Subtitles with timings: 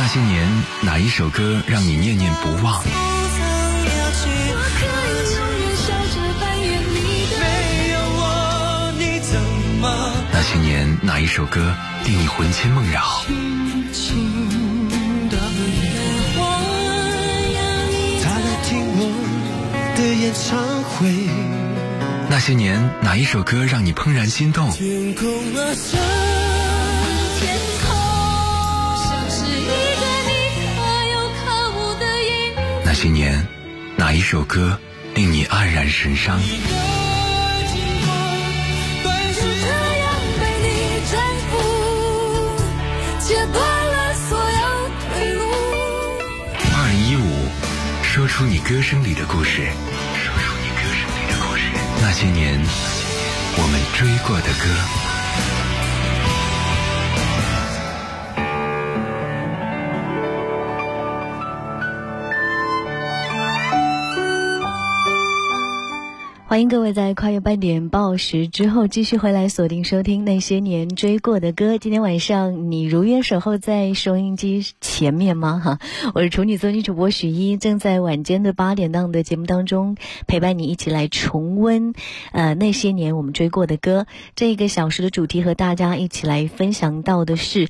[0.00, 0.48] 那些年，
[0.80, 2.84] 哪一首歌让你念念不忘？
[10.32, 11.74] 那些年，哪一首歌
[12.04, 13.02] 令你魂牵梦绕？
[22.30, 24.70] 那些年，哪一首歌让你怦然心动？
[32.98, 33.46] 些年，
[33.94, 34.76] 哪一首歌
[35.14, 36.40] 令你黯然神伤？
[46.74, 47.48] 二零一五，
[48.02, 49.68] 说出你歌声里的故事。
[50.16, 51.62] 说出你歌声里的故事。
[52.02, 52.60] 那些年，
[53.58, 55.07] 我们追过的歌。
[66.58, 71.78] 欢迎各位在跨越半点报时之后继续回来锁定收听那些年追过的歌。
[71.78, 75.62] 今天晚上你如约守候在收音机前面吗？
[75.64, 75.78] 哈，
[76.16, 81.94] 我是处女座女主播许一，正在晚间的八点档的节目当中陪伴你一起来重温
[82.32, 84.08] 呃那些年我们追过的歌。
[84.34, 87.68] 这一个小时的主题和大家一起来分享到的是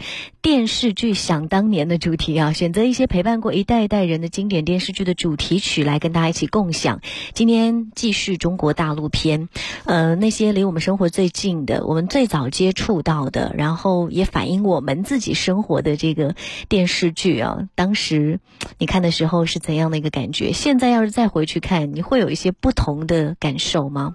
[0.49, 7.03] 电视剧想当年的主题啊，选择一些陪伴过一代一代人的经典电视剧的主题曲来跟大家一起共享。
[7.35, 8.73] 今天继续中国。
[8.73, 9.51] 大陆篇，
[9.85, 16.35] 呃，那些离我们生活最近的，我们最早接触到的，然后也反映我们自己生活的这个
[16.69, 18.39] 电视剧啊，当时
[18.79, 20.53] 你看的时候是怎样的一个感觉？
[20.53, 24.15] 现在要是再回去看，你会有一些不同的感受吗？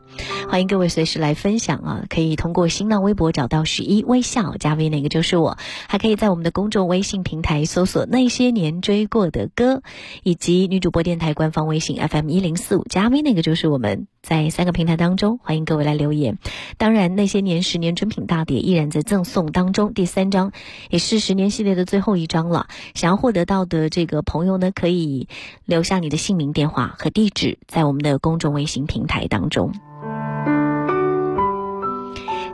[0.50, 2.06] 欢迎各位随时来分享啊！
[2.10, 9.84] 可以通过新浪微博找到许一微笑加 V，那个就是我，还可以在我们的公众微信平台搜索那些年追过的歌，
[10.24, 14.08] 以及女主播电台官方微信 FM 一零四五加 V”，，那个就是我们。
[14.22, 16.38] 在三个平台当中，欢迎各位来留言。
[16.78, 19.94] 当然，那些年十年珍品大碟依然在赠送当中。
[19.94, 20.54] 第三张
[20.90, 22.68] 也是十年系列的最后一张了。
[22.96, 25.28] 想要获得到的这个朋友呢，可以
[25.66, 29.74] 留下你的姓名、电话和地址，在我们的公众微信平台当中。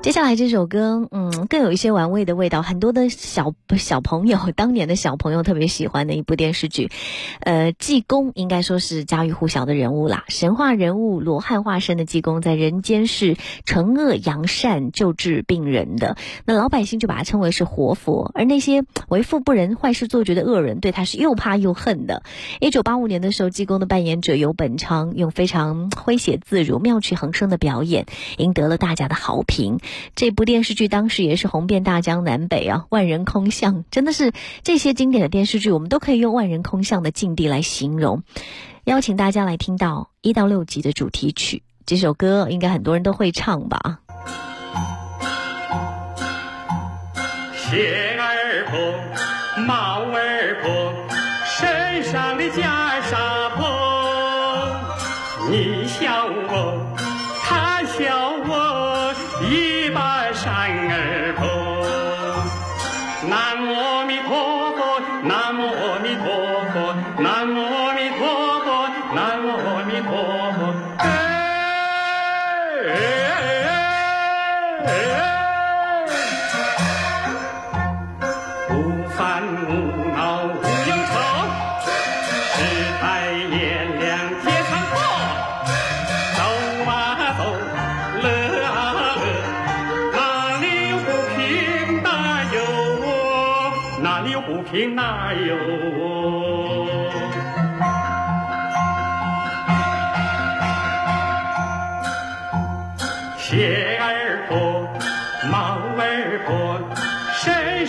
[0.02, 2.62] 接下来这首歌，嗯，更有一些玩味的味道。
[2.62, 6.90] 很多的小小朋友， 当年的小朋友特别喜欢的一部电视剧，
[7.42, 10.24] 呃，济公应该说是家喻户晓的人物啦。
[10.30, 16.16] 神话人物罗汉化身的济公，在人间是惩恶扬善、救治病人的。
[16.46, 22.24] 那老百姓就把他称为是活佛，而那些为富不仁、坏事做绝的恶人，对他是又怕又恨的。
[22.62, 28.06] 一九八五年的时候，济公的扮演者游本昌用非常诙谐自如、妙趣横生的表演，
[28.38, 29.78] 赢得了大家的好评。
[30.16, 34.32] 这部电视剧当时也是红遍大江南北啊，万人空巷，真的是
[34.64, 38.24] 这些经典的电视剧，我们都可以用万人空巷的境地来形容。
[38.86, 44.00] 邀请大家来听到一到六集的主题曲，这首歌应该很多人都会唱吧。
[47.56, 50.94] 鞋儿破，帽儿破，
[51.46, 52.89] 身上的袈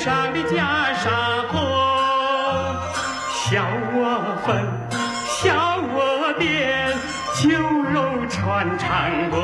[0.01, 0.57] 上的袈
[0.97, 1.05] 裟
[1.49, 1.61] 破，
[3.35, 3.63] 笑
[3.93, 4.01] 我
[4.47, 4.49] 疯，
[5.27, 6.43] 笑我癫，
[7.37, 7.45] 酒
[7.93, 8.89] 肉穿肠
[9.29, 9.37] 过。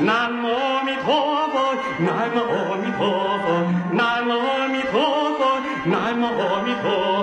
[0.00, 1.54] 南无阿弥陀佛，
[2.00, 3.46] 南无阿弥陀佛，
[3.92, 4.98] 南无阿弥陀
[5.38, 7.21] 佛，南无阿弥陀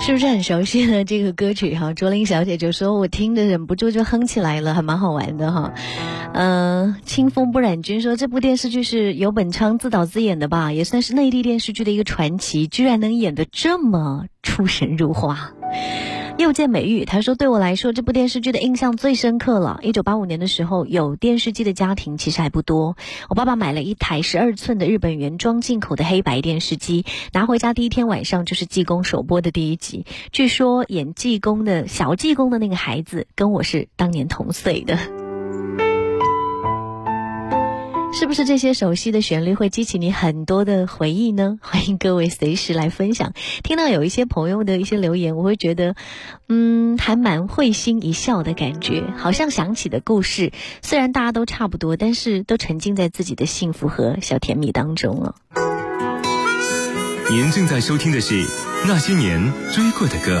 [0.00, 5.72] 是不是很熟悉的这个歌曲哈卓林小姐就说我听着忍不住就哼起来了还蛮好玩的哈。
[6.32, 15.52] 嗯清风不染君说这部电视剧是游本昌自导自演的吧也算是内地电视剧的一个传奇居然能演的这么出神入化。
[16.40, 19.78] 又见美玉，他说：“对我来说，这部电视剧的印象最深刻了。
[19.82, 22.96] 一九八五年的时候，有电视机的家庭其实还不多。
[23.28, 30.06] 我爸爸买了一台十二寸的日本原装进口的黑白电视机，拿回家第一天晚上就是济公首播的第一集。
[30.32, 34.98] 据说演济公的小济公的那个孩子跟我是当年同岁的。”
[38.12, 41.58] 是不是这些熟悉的旋律会激起你很多的回忆呢？
[41.62, 43.32] 欢迎各位随时来分享。
[43.62, 45.94] 听到有一些朋友的一些留言，我会觉得，
[46.48, 50.52] 嗯，还蛮会心一笑的感觉，好像想起的故事。
[50.82, 55.36] 虽然大家都差不多，但是都沉浸在自己的幸福和小甜蜜当中了。
[57.30, 58.42] 您正在收听的是
[58.86, 60.40] 《那些年追过的歌》。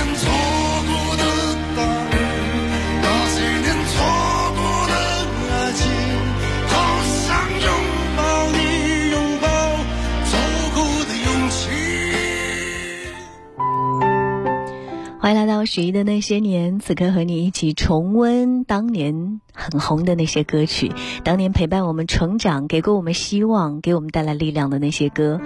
[15.61, 20.91] 到许一的那些年，此刻和你一起重温当年很红的那些歌曲，
[21.23, 25.39] 当年陪伴我们成长、给过我们希望、给我们带来力量的那些歌。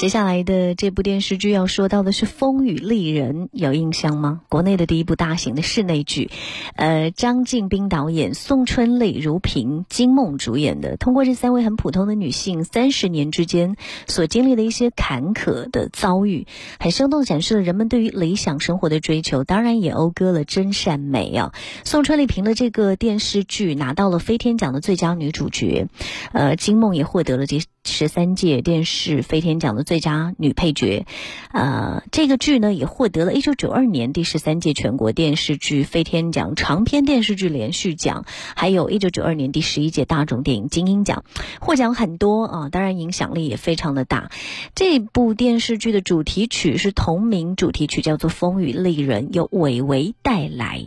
[0.00, 4.40] 接下来的这部电视剧要说到的是《风雨丽人》，有印象吗？
[4.48, 6.30] 国内的第一部大型的室内剧，
[6.74, 10.96] 呃，张晋斌导演，宋春丽、如萍、金梦主演的。
[10.96, 13.76] 通过这三位很普通的女性三十年之间
[14.08, 16.48] 所经历的一些坎坷的遭遇，
[16.80, 21.52] 很生动地展示了人们对于理想生活的追求，当当然也讴歌了真善美啊。
[21.84, 25.86] 宋春丽凭的这个电视剧拿到了飞天奖的最佳女主角，
[26.32, 31.06] 呃，金梦也获得了这十三届电视飞天奖的最佳女配角，
[31.52, 41.24] 呃，这个剧呢也获得了一九九二年第十三届全国电视剧飞天奖长篇电视剧连续奖，还有一九九二年第十一届大众电影金鹰奖，
[41.60, 44.30] 获奖很多啊，当然影响力也非常的大。
[44.74, 50.84] 这部电视剧的主题曲是同名主题曲，叫做《风雨丽人》，由韦唯带来，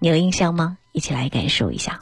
[0.00, 0.76] 你有印象吗？
[0.92, 2.00] 一起来感受一下。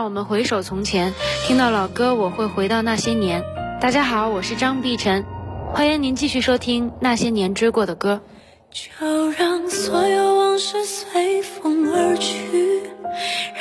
[0.00, 1.12] 让我们回首从前，
[1.46, 3.44] 听到老歌我会回到那些年。
[3.82, 5.26] 大家好，我是张碧晨，
[5.74, 8.22] 欢迎您继续收听那些年追过的歌。
[8.70, 12.80] 就让所有往事随风而去，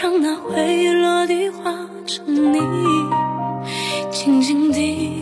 [0.01, 1.75] 让那回忆落地化
[2.07, 2.61] 成泥，
[4.09, 5.21] 静静地，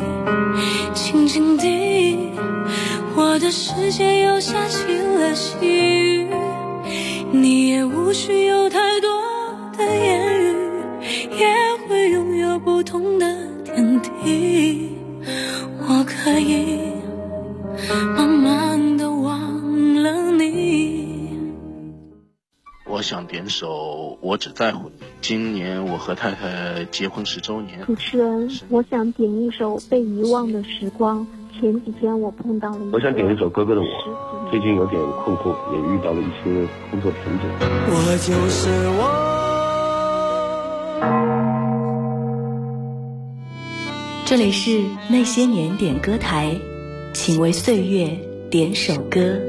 [0.94, 2.32] 静静地，
[3.16, 6.28] 我的世界又下起了细雨，
[7.32, 8.67] 你也无需有
[15.88, 16.80] 我可以。
[18.16, 21.38] 慢慢的忘了你。
[22.90, 23.68] 我想点首
[24.22, 25.06] 《我只在乎你》。
[25.22, 27.86] 今年我和太太结婚十周年。
[27.86, 31.28] 主持人，我想点一首《被遗忘的时光》。
[31.60, 37.50] 前几天我碰到了我想点一首《哥哥的我最近有点困惑，也遇到了一些工作瓶颈。
[37.90, 39.27] 我就是我。
[44.30, 46.54] 这里是那些年点歌台，
[47.14, 48.10] 请为岁月
[48.52, 49.40] 点首歌。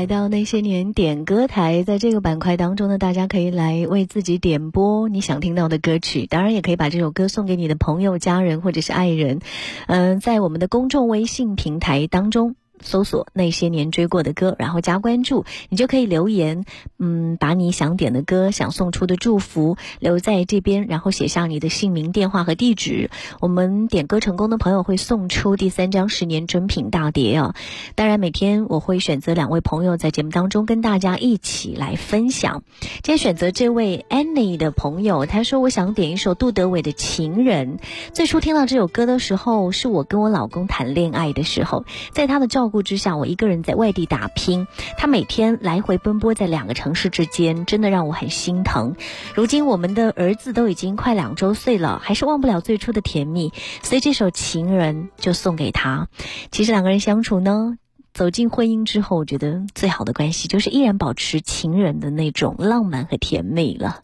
[0.00, 9.40] 来到那些年点歌台，在这个板块当中呢，大家可以来为自己点播你想听到的歌曲，当然也可以把这首歌送给你的朋友、家人或者是爱人。
[9.88, 12.56] 嗯、在我们的公众微信平台当中。
[12.82, 16.64] 搜索那些年追过的歌，然后加关注，你就可以留言，
[16.98, 23.10] 嗯，把你想点的歌、想送出的祝福留在这边，然后写上你的姓名、电话和地址。
[23.40, 27.54] 我们点歌成功的朋友会送出第三张十年珍品大碟啊！
[27.94, 32.62] 当然，每天我会选择两位朋友在节目当中跟大家一起来分享。
[32.80, 37.78] 今天选择这位 Annie 的朋友，他说我想点一首杜德伟的《情人》。
[38.12, 48.96] 最初听到这首歌的时候，是我跟我老公谈恋爱的时候，在他的照顾之下，我一个人在外地打拼，他每天来回奔波在两个城市之间，真的让我很心疼。
[49.34, 56.08] 如今我们的儿子都已经快两周岁了，还是忘不了最初的甜蜜，所以这首《情人》就送给他。
[56.50, 57.76] 其实两个人相处呢。
[58.12, 64.00] 走进婚姻之后，我觉得最好的关系就是依然保持情人的那种浪漫和甜美了。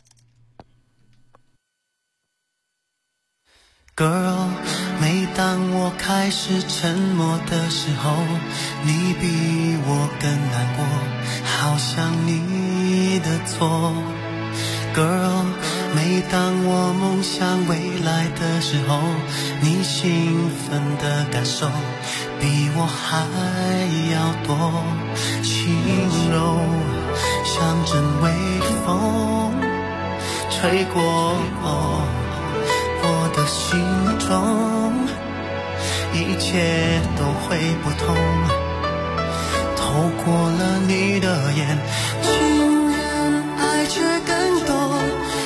[3.98, 4.50] Girl，
[5.00, 8.12] 每当我开始沉默的时候，
[8.82, 10.84] 你比我更难过，
[11.56, 13.94] 好像你的错。
[14.94, 15.46] Girl，
[15.94, 19.00] 每当我梦想未来的时候，
[19.62, 21.66] 你兴奋的感受
[22.38, 23.24] 比我还
[24.12, 24.84] 要多，
[25.42, 25.72] 轻
[26.30, 26.58] 柔
[27.46, 28.30] 像阵微
[28.84, 29.54] 风
[30.50, 31.32] 吹过。
[33.36, 33.78] 的心
[34.18, 35.06] 中，
[36.14, 38.16] 一切都会不同。
[39.76, 41.78] 透过了你的眼，
[42.22, 42.96] 情人
[43.58, 44.74] 爱却更多，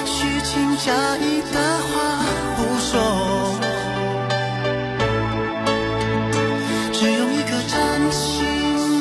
[0.06, 1.56] 虚情假意的
[1.90, 1.90] 话
[2.56, 3.58] 不说，
[6.92, 8.38] 只用一颗真心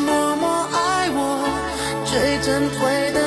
[0.05, 1.17] 默默爱我，
[2.05, 3.19] 最珍贵的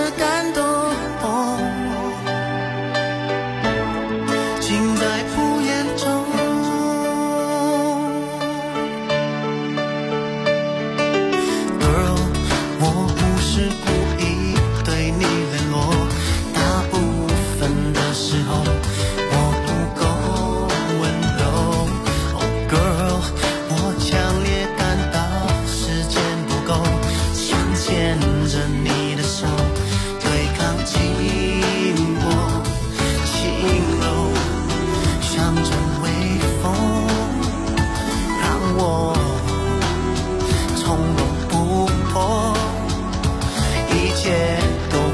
[44.05, 44.59] 一切
[44.91, 45.12] 都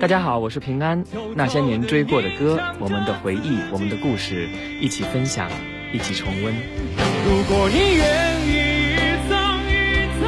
[0.00, 1.02] 大家好，我是平安。
[1.34, 4.48] 那些年追过的歌，我们的回忆，我们的故事，
[4.80, 5.50] 一起分享，
[5.92, 6.54] 一起重温。
[6.54, 8.96] 如果你愿意一
[9.28, 9.34] 层
[9.66, 10.22] 一层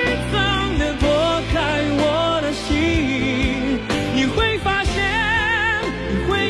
[0.00, 1.04] 一层的剥
[1.52, 1.58] 开
[2.00, 3.78] 我的心，
[4.16, 5.04] 你会发现，
[6.08, 6.48] 你会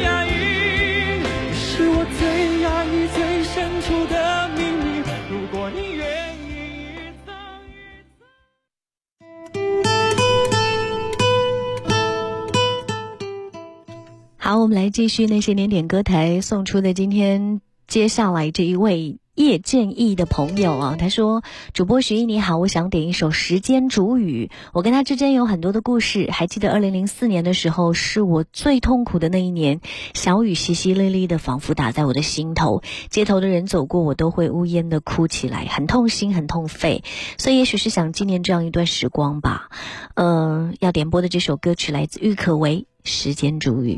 [14.73, 24.51] 来继续那些年点歌台送出的今天接下来这一位叶建议的朋友啊，他说：“主播徐艺你好，我想点一首《时间煮雨》。
[24.75, 29.81] 我跟他之间有很多的故事，还记得二零零四年的时候是我最痛苦的那一年，
[30.13, 37.03] 小雨淅淅沥沥的，仿佛打在我的心头，街头的人走过，我都会呜咽的哭起来，很痛心，很痛肺。
[37.39, 39.71] 所以也许是想纪念这样一段时光吧。
[40.15, 43.95] 呃，要点播的这首歌曲来自郁可唯，《时间煮雨》。”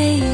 [0.00, 0.29] face.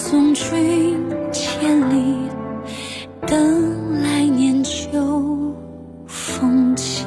[0.00, 0.96] 送君
[1.32, 2.16] 千里
[3.26, 4.88] 等来年秋
[6.06, 7.04] 风起。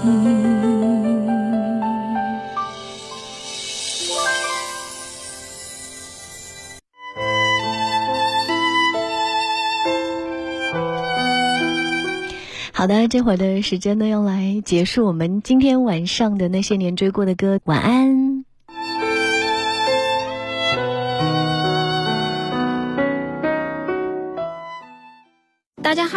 [12.73, 17.58] 好的这会儿的时间呢要来结束我们今天晚上的那些年追过的歌。
[17.63, 18.30] 晚安。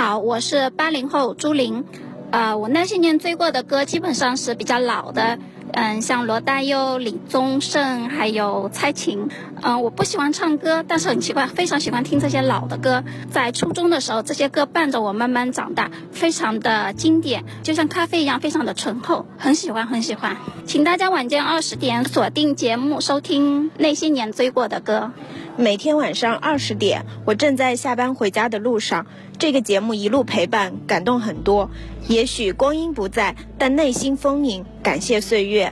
[0.07, 1.83] 好，我是八零后朱琳，
[2.31, 5.39] 呃，我那些年追过的歌基本上是比较老的。
[5.73, 9.29] 嗯，像罗大佑、李宗盛，还有蔡琴。
[9.63, 13.03] 嗯，我不喜欢唱歌，但是很奇怪，非常喜欢听这些老的歌。
[13.31, 20.37] 在初中的时候，这些歌伴着我慢慢长大，非常的经典，就像咖啡一样，非常的醇厚，很喜欢，很喜欢。
[20.67, 25.13] 请大家晚间二十点锁定节目，收听那些年追过的歌。
[25.57, 29.07] 每天晚上二十点，我正在下班回家的路上，
[29.45, 31.71] 这个节目一路陪伴，感动很多。
[32.09, 35.71] 也许光阴不在，但内心丰盈，感谢岁月。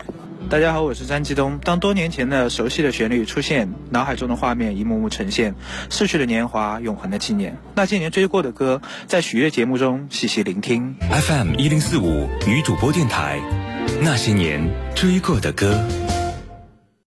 [0.50, 1.58] 大家好，我是张继东。
[1.64, 5.54] 当多年前的熟悉的旋律出现，脑海中的画面一幕幕呈现，
[5.88, 7.56] 逝去的年华，永恒的纪念。
[7.74, 10.94] 那些年追过的歌，在许悦节目中细细聆听。
[11.10, 13.40] FM 一零四五女主播电台，
[14.02, 15.82] 那些年追过的歌。